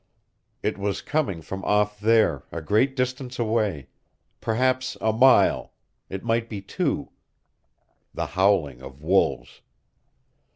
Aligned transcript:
It 0.63 0.79
was 0.79 1.03
coming 1.03 1.43
from 1.43 1.63
off 1.63 1.99
there, 1.99 2.41
a 2.51 2.59
great 2.59 2.95
distance 2.95 3.37
away. 3.37 3.89
Perhaps 4.39 4.97
a 4.99 5.13
mile. 5.13 5.73
It 6.09 6.23
might 6.23 6.49
be 6.49 6.59
two. 6.59 7.11
The 8.11 8.25
howling 8.33 8.81
of 8.81 9.03
wolves! 9.03 9.61